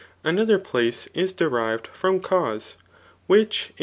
Another 0.23 0.57
place 0.57 1.05
is 1.13 1.31
derived 1.31 1.85
from 1.85 2.21
cause, 2.21 2.75
which 3.27 3.67
if. 3.77 3.79